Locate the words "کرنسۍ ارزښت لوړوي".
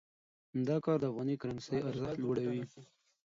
1.41-2.61